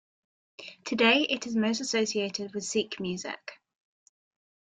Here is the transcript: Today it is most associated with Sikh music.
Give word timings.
Today 0.83 1.27
it 1.29 1.45
is 1.45 1.55
most 1.55 1.79
associated 1.79 2.55
with 2.55 2.63
Sikh 2.63 2.99
music. 2.99 3.59